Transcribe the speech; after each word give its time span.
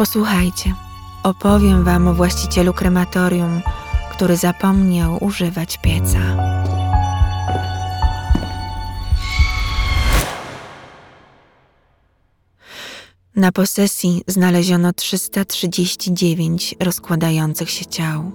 Posłuchajcie, 0.00 0.74
opowiem 1.22 1.84
Wam 1.84 2.08
o 2.08 2.14
właścicielu 2.14 2.72
krematorium, 2.72 3.60
który 4.12 4.36
zapomniał 4.36 5.24
używać 5.24 5.78
pieca. 5.78 6.18
Na 13.36 13.52
posesji 13.52 14.22
znaleziono 14.26 14.92
339 14.92 16.74
rozkładających 16.80 17.70
się 17.70 17.86
ciał, 17.86 18.32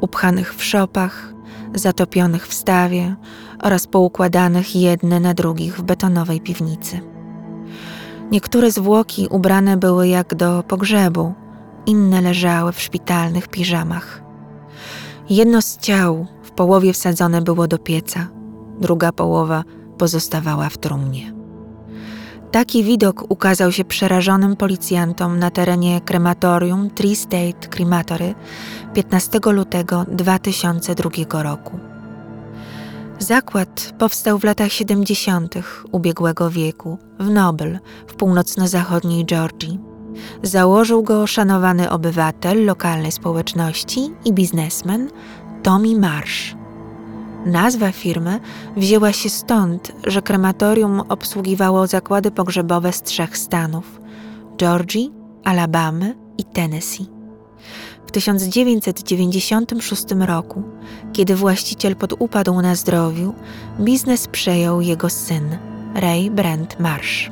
upchanych 0.00 0.54
w 0.54 0.64
szopach, 0.64 1.32
zatopionych 1.74 2.48
w 2.48 2.54
stawie 2.54 3.16
oraz 3.62 3.86
poukładanych 3.86 4.76
jedne 4.76 5.20
na 5.20 5.34
drugich 5.34 5.76
w 5.76 5.82
betonowej 5.82 6.40
piwnicy. 6.40 7.17
Niektóre 8.30 8.70
zwłoki 8.70 9.28
ubrane 9.30 9.76
były 9.76 10.08
jak 10.08 10.34
do 10.34 10.62
pogrzebu, 10.62 11.34
inne 11.86 12.20
leżały 12.20 12.72
w 12.72 12.80
szpitalnych 12.80 13.48
piżamach. 13.48 14.22
Jedno 15.30 15.62
z 15.62 15.78
ciał 15.78 16.26
w 16.42 16.50
połowie 16.50 16.92
wsadzone 16.92 17.42
było 17.42 17.68
do 17.68 17.78
pieca, 17.78 18.28
druga 18.80 19.12
połowa 19.12 19.64
pozostawała 19.98 20.68
w 20.68 20.78
trumnie. 20.78 21.32
Taki 22.50 22.84
widok 22.84 23.24
ukazał 23.28 23.72
się 23.72 23.84
przerażonym 23.84 24.56
policjantom 24.56 25.38
na 25.38 25.50
terenie 25.50 26.00
krematorium 26.00 26.90
Tree 26.90 27.16
State 27.16 27.68
Crematory 27.70 28.34
15 28.94 29.38
lutego 29.52 30.04
2002 30.10 31.42
roku. 31.42 31.78
Zakład 33.18 33.94
powstał 33.98 34.38
w 34.38 34.44
latach 34.44 34.72
70. 34.72 35.54
ubiegłego 35.92 36.50
wieku 36.50 36.98
w 37.18 37.30
Noble 37.30 37.78
w 38.06 38.14
północno-zachodniej 38.14 39.24
Georgii. 39.26 39.78
Założył 40.42 41.02
go 41.02 41.26
szanowany 41.26 41.90
obywatel 41.90 42.64
lokalnej 42.64 43.12
społeczności 43.12 44.10
i 44.24 44.32
biznesmen 44.32 45.10
Tommy 45.62 45.98
Marsh. 45.98 46.54
Nazwa 47.46 47.92
firmy 47.92 48.40
wzięła 48.76 49.12
się 49.12 49.30
stąd, 49.30 49.92
że 50.06 50.22
krematorium 50.22 51.00
obsługiwało 51.00 51.86
zakłady 51.86 52.30
pogrzebowe 52.30 52.92
z 52.92 53.02
trzech 53.02 53.38
stanów: 53.38 54.00
Georgii, 54.56 55.12
Alabamy 55.44 56.16
i 56.38 56.44
Tennessee. 56.44 57.17
W 58.08 58.10
1996 58.10 60.04
roku, 60.18 60.62
kiedy 61.12 61.36
właściciel 61.36 61.96
podupadł 61.96 62.62
na 62.62 62.74
zdrowiu, 62.74 63.34
biznes 63.80 64.28
przejął 64.28 64.80
jego 64.80 65.10
syn, 65.10 65.58
Ray 65.94 66.30
Brent 66.30 66.80
Marsh. 66.80 67.30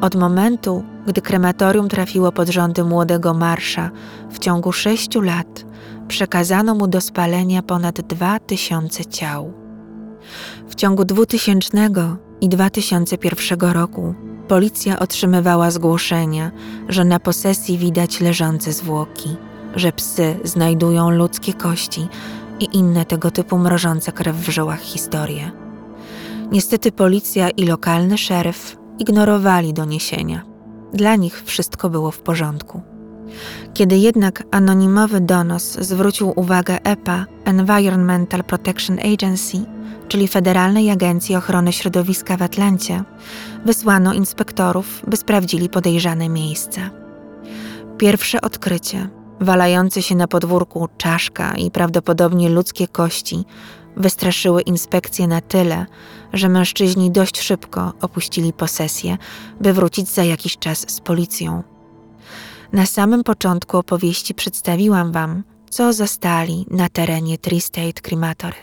Od 0.00 0.14
momentu, 0.14 0.84
gdy 1.06 1.22
krematorium 1.22 1.88
trafiło 1.88 2.32
pod 2.32 2.48
rządy 2.48 2.84
młodego 2.84 3.34
Marsza, 3.34 3.90
w 4.30 4.38
ciągu 4.38 4.72
sześciu 4.72 5.20
lat 5.20 5.64
przekazano 6.08 6.74
mu 6.74 6.86
do 6.86 7.00
spalenia 7.00 7.62
ponad 7.62 8.00
2000 8.00 9.04
ciał. 9.04 9.52
W 10.68 10.74
ciągu 10.74 11.04
2000 11.04 11.90
i 12.40 12.48
2001 12.48 13.60
roku 13.60 14.14
policja 14.48 14.98
otrzymywała 14.98 15.70
zgłoszenia, 15.70 16.50
że 16.88 17.04
na 17.04 17.20
posesji 17.20 17.78
widać 17.78 18.20
leżące 18.20 18.72
zwłoki, 18.72 19.36
że 19.76 19.92
psy 19.92 20.40
znajdują 20.44 21.10
ludzkie 21.10 21.52
kości 21.52 22.08
i 22.60 22.76
inne 22.76 23.04
tego 23.04 23.30
typu 23.30 23.58
mrożące 23.58 24.12
krew 24.12 24.36
w 24.36 24.50
żyłach 24.50 24.80
historie. 24.80 25.50
Niestety 26.52 26.92
policja 26.92 27.50
i 27.50 27.66
lokalny 27.66 28.18
szeryf 28.18 28.76
ignorowali 28.98 29.72
doniesienia. 29.72 30.42
Dla 30.92 31.16
nich 31.16 31.42
wszystko 31.44 31.90
było 31.90 32.10
w 32.10 32.20
porządku. 32.20 32.91
Kiedy 33.74 33.96
jednak 33.96 34.42
anonimowy 34.50 35.20
donos 35.20 35.62
zwrócił 35.62 36.32
uwagę 36.36 36.78
EPA, 36.84 37.26
Environmental 37.44 38.44
Protection 38.44 38.98
Agency, 39.14 39.58
czyli 40.08 40.28
Federalnej 40.28 40.90
Agencji 40.90 41.36
Ochrony 41.36 41.72
Środowiska 41.72 42.36
w 42.36 42.42
Atlancie, 42.42 43.04
wysłano 43.64 44.14
inspektorów, 44.14 45.02
by 45.06 45.16
sprawdzili 45.16 45.68
podejrzane 45.68 46.28
miejsce. 46.28 46.90
Pierwsze 47.98 48.40
odkrycie, 48.40 49.08
walające 49.40 50.02
się 50.02 50.14
na 50.14 50.28
podwórku 50.28 50.88
czaszka 50.98 51.54
i 51.54 51.70
prawdopodobnie 51.70 52.48
ludzkie 52.48 52.88
kości, 52.88 53.44
wystraszyły 53.96 54.62
inspekcje 54.62 55.26
na 55.26 55.40
tyle, 55.40 55.86
że 56.32 56.48
mężczyźni 56.48 57.10
dość 57.10 57.40
szybko 57.40 57.92
opuścili 58.00 58.52
posesję, 58.52 59.18
by 59.60 59.72
wrócić 59.72 60.08
za 60.08 60.24
jakiś 60.24 60.58
czas 60.58 60.84
z 60.88 61.00
policją. 61.00 61.71
Na 62.72 62.86
samym 62.86 63.24
początku 63.24 63.78
opowieści 63.78 64.34
przedstawiłam 64.34 65.12
Wam, 65.12 65.42
co 65.70 65.92
zastali 65.92 66.66
na 66.70 66.88
terenie 66.88 67.38
Tree 67.38 67.60
State 67.60 68.00
Crematory. 68.02 68.56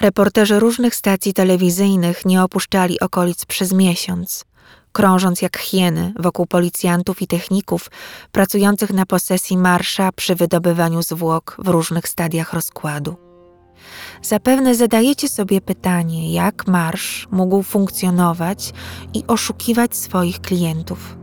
Reporterzy 0.00 0.60
różnych 0.60 0.94
stacji 0.94 1.34
telewizyjnych 1.34 2.26
nie 2.26 2.42
opuszczali 2.42 3.00
okolic 3.00 3.44
przez 3.44 3.72
miesiąc, 3.72 4.44
krążąc 4.92 5.42
jak 5.42 5.58
hieny 5.58 6.12
wokół 6.18 6.46
policjantów 6.46 7.22
i 7.22 7.26
techników 7.26 7.90
pracujących 8.32 8.92
na 8.92 9.06
posesji 9.06 9.58
marsza 9.58 10.12
przy 10.12 10.34
wydobywaniu 10.34 11.02
zwłok 11.02 11.56
w 11.58 11.68
różnych 11.68 12.08
stadiach 12.08 12.52
rozkładu. 12.52 13.16
Zapewne 14.22 14.74
zadajecie 14.74 15.28
sobie 15.28 15.60
pytanie, 15.60 16.32
jak 16.32 16.66
marsz 16.66 17.28
mógł 17.30 17.62
funkcjonować 17.62 18.72
i 19.14 19.24
oszukiwać 19.26 19.96
swoich 19.96 20.40
klientów. 20.40 21.21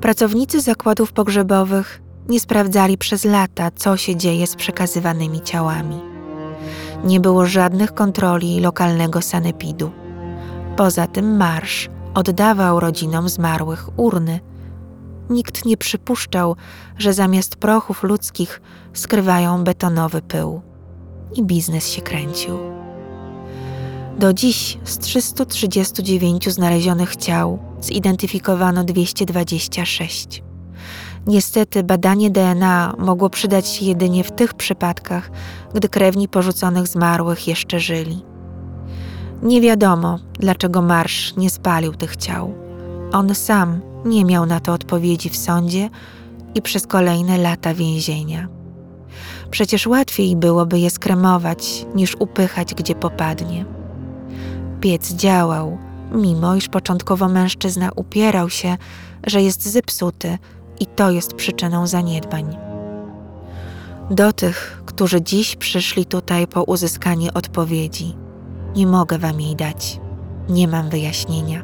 Pracownicy 0.00 0.60
zakładów 0.60 1.12
pogrzebowych 1.12 2.02
nie 2.28 2.40
sprawdzali 2.40 2.98
przez 2.98 3.24
lata, 3.24 3.70
co 3.70 3.96
się 3.96 4.16
dzieje 4.16 4.46
z 4.46 4.56
przekazywanymi 4.56 5.40
ciałami. 5.40 6.00
Nie 7.04 7.20
było 7.20 7.46
żadnych 7.46 7.94
kontroli 7.94 8.60
lokalnego 8.60 9.22
sanepidu. 9.22 9.90
Poza 10.76 11.06
tym 11.06 11.36
marsz 11.36 11.88
oddawał 12.14 12.80
rodzinom 12.80 13.28
zmarłych 13.28 13.98
urny. 13.98 14.40
Nikt 15.30 15.64
nie 15.64 15.76
przypuszczał, 15.76 16.56
że 16.98 17.12
zamiast 17.12 17.56
prochów 17.56 18.02
ludzkich 18.02 18.60
skrywają 18.92 19.64
betonowy 19.64 20.22
pył. 20.22 20.60
I 21.34 21.42
biznes 21.42 21.88
się 21.88 22.02
kręcił. 22.02 22.58
Do 24.18 24.32
dziś 24.32 24.78
z 24.84 24.98
339 24.98 26.48
znalezionych 26.48 27.16
ciał 27.16 27.58
zidentyfikowano 27.80 28.84
226. 28.84 30.42
Niestety 31.26 31.84
badanie 31.84 32.30
DNA 32.30 32.94
mogło 32.98 33.30
przydać 33.30 33.68
się 33.68 33.84
jedynie 33.84 34.24
w 34.24 34.32
tych 34.32 34.54
przypadkach, 34.54 35.30
gdy 35.74 35.88
krewni 35.88 36.28
porzuconych 36.28 36.86
zmarłych 36.86 37.48
jeszcze 37.48 37.80
żyli. 37.80 38.22
Nie 39.42 39.60
wiadomo, 39.60 40.18
dlaczego 40.38 40.82
Marsz 40.82 41.36
nie 41.36 41.50
spalił 41.50 41.94
tych 41.94 42.16
ciał. 42.16 42.54
On 43.12 43.34
sam 43.34 43.80
nie 44.04 44.24
miał 44.24 44.46
na 44.46 44.60
to 44.60 44.72
odpowiedzi 44.72 45.30
w 45.30 45.36
sądzie 45.36 45.90
i 46.54 46.62
przez 46.62 46.86
kolejne 46.86 47.38
lata 47.38 47.74
więzienia. 47.74 48.48
Przecież 49.50 49.86
łatwiej 49.86 50.36
byłoby 50.36 50.78
je 50.78 50.90
skremować, 50.90 51.86
niż 51.94 52.16
upychać 52.18 52.74
gdzie 52.74 52.94
popadnie. 52.94 53.64
Piec 54.80 55.12
działał, 55.12 55.78
mimo 56.12 56.56
iż 56.56 56.68
początkowo 56.68 57.28
mężczyzna 57.28 57.90
upierał 57.96 58.50
się, 58.50 58.76
że 59.26 59.42
jest 59.42 59.62
zepsuty 59.68 60.38
i 60.80 60.86
to 60.86 61.10
jest 61.10 61.34
przyczyną 61.34 61.86
zaniedbań. 61.86 62.56
Do 64.10 64.32
tych, 64.32 64.82
którzy 64.86 65.22
dziś 65.22 65.56
przyszli 65.56 66.06
tutaj 66.06 66.46
po 66.46 66.62
uzyskanie 66.62 67.34
odpowiedzi, 67.34 68.16
nie 68.76 68.86
mogę 68.86 69.18
wam 69.18 69.40
jej 69.40 69.56
dać. 69.56 70.00
Nie 70.48 70.68
mam 70.68 70.90
wyjaśnienia. 70.90 71.62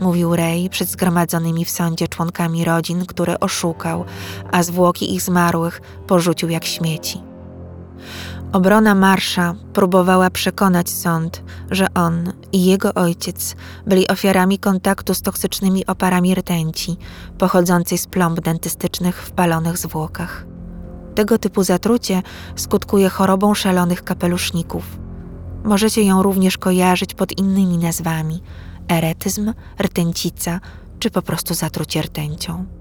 Mówił 0.00 0.36
Ray 0.36 0.70
przed 0.70 0.88
zgromadzonymi 0.88 1.64
w 1.64 1.70
sądzie 1.70 2.08
członkami 2.08 2.64
rodzin, 2.64 3.06
które 3.06 3.40
oszukał, 3.40 4.04
a 4.52 4.62
zwłoki 4.62 5.14
ich 5.14 5.22
zmarłych 5.22 5.80
porzucił 6.06 6.48
jak 6.48 6.64
śmieci. 6.64 7.29
Obrona 8.52 8.94
Marsza 8.94 9.54
próbowała 9.72 10.30
przekonać 10.30 10.90
sąd, 10.90 11.42
że 11.70 11.86
on 11.94 12.32
i 12.52 12.64
jego 12.64 12.94
ojciec 12.94 13.56
byli 13.86 14.08
ofiarami 14.08 14.58
kontaktu 14.58 15.14
z 15.14 15.22
toksycznymi 15.22 15.86
oparami 15.86 16.34
rtęci 16.34 16.96
pochodzącej 17.38 17.98
z 17.98 18.06
plomb 18.06 18.40
dentystycznych 18.40 19.22
w 19.22 19.30
palonych 19.30 19.78
zwłokach. 19.78 20.46
Tego 21.14 21.38
typu 21.38 21.62
zatrucie 21.62 22.22
skutkuje 22.56 23.08
chorobą 23.08 23.54
szalonych 23.54 24.04
kapeluszników. 24.04 24.98
Możecie 25.64 26.02
ją 26.02 26.22
również 26.22 26.58
kojarzyć 26.58 27.14
pod 27.14 27.38
innymi 27.38 27.78
nazwami 27.78 28.42
eretyzm, 28.88 29.52
rtęcica 29.80 30.60
czy 30.98 31.10
po 31.10 31.22
prostu 31.22 31.54
zatrucie 31.54 32.02
rtęcią. 32.02 32.79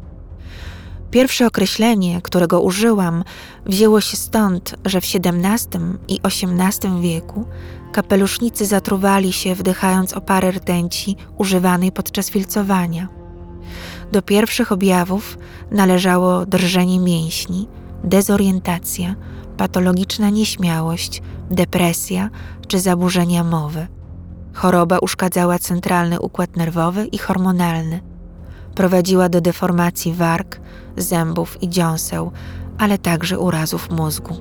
Pierwsze 1.12 1.48
określenie, 1.48 2.22
którego 2.22 2.62
użyłam, 2.62 3.24
wzięło 3.66 4.02
się 4.02 4.18
stąd, 4.18 4.76
że 4.86 5.02
w 5.02 5.06
XVII 5.06 5.80
i 6.08 6.20
XVIII 6.24 7.02
wieku 7.02 7.46
kapelusznicy 7.92 8.66
zatruwali 8.66 9.34
się 9.34 9.56
wdychając 9.56 10.14
opary 10.14 10.52
rtęci 10.52 11.16
używanej 11.38 11.92
podczas 11.92 12.30
filcowania. 12.30 13.08
Do 14.12 14.22
pierwszych 14.22 14.72
objawów 14.72 15.38
należało 15.72 16.46
drżenie 16.46 17.00
mięśni, 17.00 17.68
dezorientacja, 18.04 19.16
patologiczna 19.58 20.30
nieśmiałość, 20.30 21.22
depresja 21.52 22.30
czy 22.68 22.80
zaburzenia 22.80 23.44
mowy. 23.44 23.88
Choroba 24.54 25.00
uszkadzała 25.00 25.60
centralny 25.60 26.20
układ 26.20 26.56
nerwowy 26.56 27.06
i 27.06 27.18
hormonalny. 27.18 28.09
Prowadziła 28.76 29.30
do 29.30 29.42
deformacji 29.42 30.14
warg, 30.14 30.60
zębów 30.98 31.64
i 31.64 31.70
dziąseł, 31.70 32.32
ale 32.78 32.98
także 32.98 33.40
urazów 33.40 33.90
mózgu. 33.92 34.36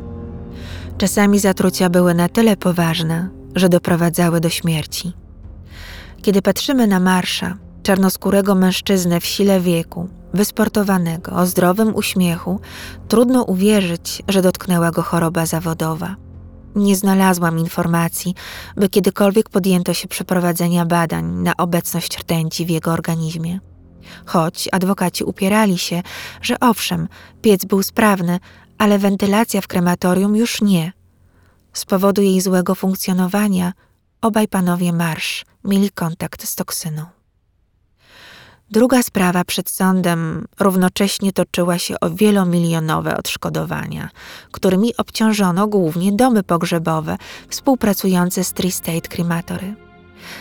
Czasami 0.98 1.38
zatrucia 1.38 1.90
były 1.90 2.14
na 2.14 2.28
tyle 2.28 2.56
poważne, 2.56 3.28
że 3.54 3.68
doprowadzały 3.68 4.40
do 4.40 4.48
śmierci. 4.48 5.12
Kiedy 6.22 6.42
patrzymy 6.42 6.86
na 6.86 7.00
Marsza, 7.00 7.56
czarnoskórego 7.82 8.54
mężczyznę 8.54 9.20
w 9.20 9.26
sile 9.26 9.60
wieku, 9.60 10.08
wysportowanego, 10.34 11.32
o 11.32 11.46
zdrowym 11.46 11.94
uśmiechu, 11.94 12.60
trudno 13.08 13.42
uwierzyć, 13.42 14.22
że 14.28 14.42
dotknęła 14.42 14.90
go 14.90 15.02
choroba 15.02 15.46
zawodowa. 15.46 16.16
Nie 16.76 16.96
znalazłam 16.96 17.58
informacji, 17.58 18.34
by 18.76 18.88
kiedykolwiek 18.88 19.50
podjęto 19.50 19.94
się 19.94 20.08
przeprowadzenia 20.08 20.86
badań 20.86 21.24
na 21.24 21.56
obecność 21.56 22.18
rtęci 22.18 22.66
w 22.66 22.70
jego 22.70 22.92
organizmie. 22.92 23.60
Choć 24.26 24.68
adwokaci 24.72 25.24
upierali 25.24 25.78
się, 25.78 26.02
że 26.42 26.60
owszem, 26.60 27.08
piec 27.42 27.64
był 27.64 27.82
sprawny, 27.82 28.38
ale 28.78 28.98
wentylacja 28.98 29.60
w 29.60 29.66
krematorium 29.66 30.36
już 30.36 30.62
nie. 30.62 30.92
Z 31.72 31.84
powodu 31.84 32.22
jej 32.22 32.40
złego 32.40 32.74
funkcjonowania 32.74 33.72
obaj 34.20 34.48
panowie 34.48 34.92
Marsz 34.92 35.44
mieli 35.64 35.90
kontakt 35.90 36.48
z 36.48 36.54
toksyną. 36.54 37.04
Druga 38.70 39.02
sprawa 39.02 39.44
przed 39.44 39.70
sądem 39.70 40.46
równocześnie 40.60 41.32
toczyła 41.32 41.78
się 41.78 42.00
o 42.00 42.10
wielomilionowe 42.10 43.16
odszkodowania, 43.16 44.08
którymi 44.52 44.96
obciążono 44.96 45.66
głównie 45.66 46.12
domy 46.12 46.42
pogrzebowe 46.42 47.16
współpracujące 47.48 48.44
z 48.44 48.52
Tri-State 48.52 49.08
Crematory. 49.08 49.74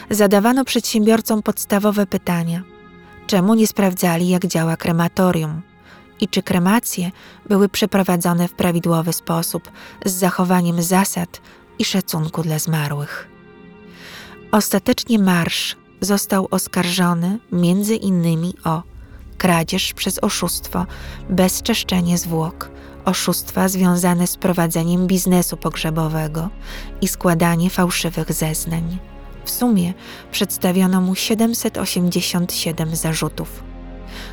Zadawano 0.09 0.65
przedsiębiorcom 0.65 1.43
podstawowe 1.43 2.05
pytania: 2.05 2.63
czemu 3.27 3.53
nie 3.53 3.67
sprawdzali, 3.67 4.29
jak 4.29 4.47
działa 4.47 4.77
krematorium 4.77 5.61
i 6.19 6.27
czy 6.27 6.43
kremacje 6.43 7.11
były 7.49 7.69
przeprowadzone 7.69 8.47
w 8.47 8.53
prawidłowy 8.53 9.13
sposób 9.13 9.71
z 10.05 10.11
zachowaniem 10.11 10.81
zasad 10.81 11.41
i 11.79 11.85
szacunku 11.85 12.43
dla 12.43 12.59
zmarłych. 12.59 13.27
Ostatecznie 14.51 15.19
marsz 15.19 15.75
został 16.01 16.47
oskarżony 16.51 17.39
między 17.51 17.95
innymi 17.95 18.53
o 18.63 18.83
kradzież 19.37 19.93
przez 19.93 20.19
oszustwo, 20.23 20.85
bezczeszczenie 21.29 22.17
zwłok, 22.17 22.69
oszustwa 23.05 23.67
związane 23.67 24.27
z 24.27 24.37
prowadzeniem 24.37 25.07
biznesu 25.07 25.57
pogrzebowego 25.57 26.49
i 27.01 27.07
składanie 27.07 27.69
fałszywych 27.69 28.33
zeznań. 28.33 28.97
W 29.47 29.49
sumie 29.49 29.93
przedstawiono 30.31 31.01
mu 31.01 31.15
787 31.15 32.95
zarzutów. 32.95 33.63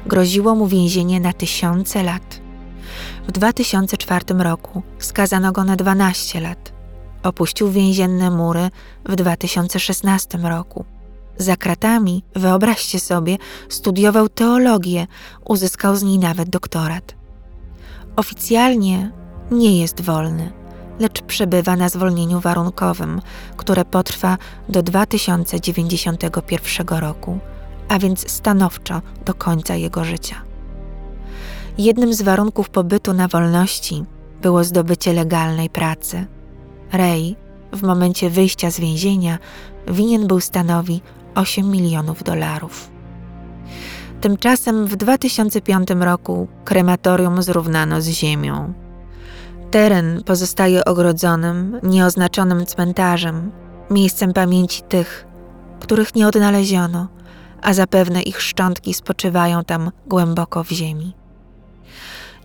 Groziło 0.07 0.55
mu 0.55 0.67
więzienie 0.67 1.21
na 1.21 1.33
tysiące 1.33 2.03
lat. 2.03 2.41
W 3.29 3.33
2004 3.33 4.25
roku 4.39 4.83
skazano 4.99 5.53
go 5.53 5.65
na 5.65 5.77
12 5.77 6.41
lat. 6.41 6.73
Opuścił 7.23 7.71
więzienne 7.71 8.31
mury 8.31 8.71
w 9.05 9.17
2016 9.17 10.39
roku. 10.39 10.85
Za 11.39 11.57
kratami, 11.57 12.25
wyobraźcie 12.37 13.01
sobie, 13.01 13.39
studiował 13.69 14.29
teologię, 14.29 15.07
uzyskał 15.45 15.97
z 15.97 16.03
niej 16.03 16.19
nawet 16.19 16.49
doktorat. 16.49 17.15
Oficjalnie 18.17 19.11
nie 19.51 19.81
jest 19.81 20.01
wolny, 20.01 20.53
lecz 20.99 21.23
przebywa 21.23 21.77
na 21.77 21.89
zwolnieniu 21.89 22.41
warunkowym, 22.41 23.21
które 23.57 23.85
potrwa 23.85 24.39
do 24.69 24.83
2091 24.83 26.89
roku, 26.89 27.39
a 27.89 27.99
więc 27.99 28.31
stanowczo 28.31 29.03
do 29.25 29.35
końca 29.35 29.75
jego 29.75 30.05
życia. 30.05 30.37
Jednym 31.79 32.15
z 32.15 32.23
warunków 32.23 32.71
pobytu 32.71 33.13
na 33.13 33.29
wolności 33.29 34.05
było 34.43 34.65
zdobycie 34.65 35.13
legalnej 35.13 35.71
pracy. 35.71 36.27
Ray 36.93 37.37
w 37.73 37.83
momencie 37.83 38.31
wyjścia 38.31 38.71
z 38.71 38.81
więzienia 38.81 39.39
winien 39.89 40.27
był 40.27 40.41
stanowi 40.41 41.03
8 41.35 41.71
milionów 41.71 42.23
dolarów. 42.23 42.91
Tymczasem 44.21 44.87
w 44.87 44.97
2005 44.97 45.89
roku 46.01 46.49
krematorium 46.65 47.43
zrównano 47.43 48.01
z 48.01 48.09
ziemią. 48.09 48.84
Teren 49.75 50.23
pozostaje 50.25 50.85
ogrodzonym, 50.85 51.81
nieoznaczonym 51.83 52.67
cmentarzem, 52.67 53.51
miejscem 53.91 54.33
pamięci 54.33 54.83
tych, 54.83 55.27
których 55.81 56.15
nie 56.15 56.29
odnaleziono, 56.29 57.09
a 57.63 57.75
zapewne 57.75 58.23
ich 58.23 58.43
szczątki 58.43 58.95
spoczywają 58.95 59.65
tam 59.65 59.91
głęboko 60.07 60.65
w 60.65 60.71
ziemi. 60.71 61.15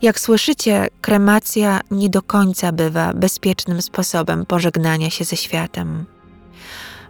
Jak 0.01 0.19
słyszycie, 0.19 0.87
kremacja 1.01 1.79
nie 1.91 2.09
do 2.09 2.21
końca 2.21 2.71
bywa 2.71 3.13
bezpiecznym 3.13 3.81
sposobem 3.81 4.45
pożegnania 4.45 5.09
się 5.09 5.25
ze 5.25 5.35
światem. 5.35 6.05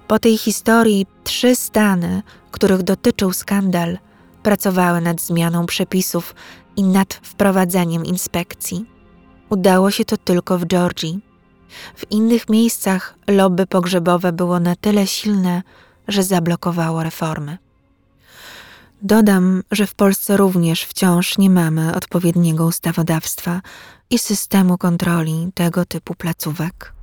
Po 0.08 0.20
tej 0.20 0.38
historii 0.38 1.08
trzy 1.24 1.56
stany, 1.56 2.22
których 2.52 2.84
dotyczył 2.84 3.34
skandal, 3.34 3.98
pracowały 4.44 5.02
nad 5.02 5.22
zmianą 5.22 5.66
przepisów 5.66 6.36
i 6.76 6.84
nad 6.84 7.14
wprowadzeniem 7.14 8.06
inspekcji. 8.06 8.99
Udało 9.50 9.92
się 9.92 10.06
to 10.06 10.18
tylko 10.18 10.58
w 10.58 10.66
Georgii. 10.66 11.20
W 11.96 12.12
innych 12.12 12.50
miejscach 12.50 13.16
lobby 13.28 13.68
pogrzebowe 13.68 14.32
było 14.32 14.60
na 14.60 14.76
tyle 14.76 15.08
silne, 15.08 15.62
że 16.08 16.24
zablokowało 16.24 17.04
reformy. 17.04 17.58
Dodam, 19.02 19.64
że 19.72 19.88
w 19.88 19.96
Polsce 19.96 20.38
również 20.38 20.84
wciąż 20.84 21.38
nie 21.38 21.50
mamy 21.50 21.96
odpowiedniego 21.96 22.66
ustawodawstwa 22.66 23.62
i 24.10 24.20
systemu 24.20 24.78
kontroli 24.78 25.52
tego 25.54 25.86
typu 25.86 26.16
placówek. 26.16 26.99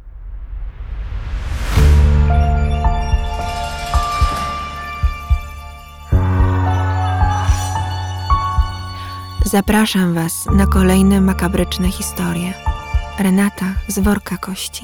Zapraszam 9.46 10.14
Was 10.14 10.46
na 10.46 10.66
kolejne 10.66 11.20
makabryczne 11.20 11.90
historie. 11.90 12.54
Renata 13.18 13.66
z 13.88 13.98
worka 13.98 14.36
kości. 14.36 14.82